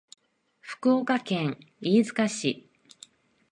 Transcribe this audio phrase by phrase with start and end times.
[0.61, 2.67] 福岡県飯塚市